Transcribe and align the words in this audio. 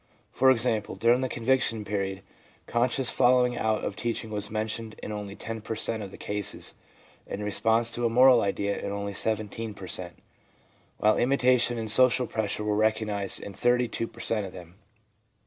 For 0.31 0.49
example, 0.49 0.95
during 0.95 1.21
the 1.21 1.29
conviction 1.29 1.85
period, 1.85 2.23
conscious 2.65 3.11
following 3.11 3.55
out 3.55 3.83
of 3.83 3.95
teaching 3.95 4.31
was 4.31 4.49
mentioned 4.49 4.95
in 5.03 5.11
only 5.11 5.35
10 5.35 5.61
per 5.61 5.75
cent, 5.75 6.01
of 6.01 6.09
the 6.09 6.17
cases, 6.17 6.73
and 7.27 7.43
response 7.43 7.91
to 7.91 8.05
a 8.07 8.09
moral 8.09 8.41
ideal 8.41 8.79
in 8.79 8.91
only 8.91 9.13
17 9.13 9.75
per. 9.75 9.85
cent.; 9.87 10.15
while 10.97 11.19
imitation 11.19 11.77
and 11.77 11.91
social 11.91 12.25
pressure 12.25 12.63
were 12.63 12.75
recognised 12.75 13.41
in 13.41 13.53
32 13.53 14.07
per 14.07 14.19
cent, 14.21 14.47
of 14.47 14.53
them. 14.53 14.73